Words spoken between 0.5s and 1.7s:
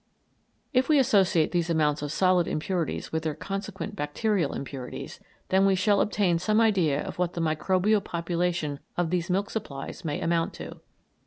If we associate these